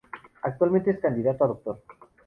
[0.41, 1.83] Actualmente es candidato a Doctor.